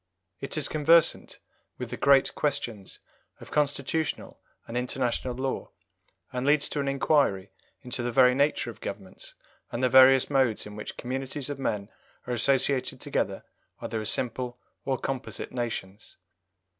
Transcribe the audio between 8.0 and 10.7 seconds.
the very nature of governments and the various modes